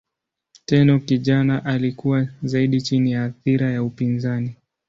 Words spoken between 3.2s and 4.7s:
athira ya upinzani.